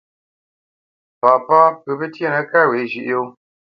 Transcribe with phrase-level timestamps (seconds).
[1.21, 3.21] Papá pə pətíénə kâ wě zhʉ̌ʼ yó.